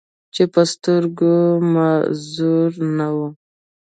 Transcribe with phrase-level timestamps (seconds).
[0.33, 1.33] چې پۀ سترګو
[1.73, 3.27] معذور نۀ وو،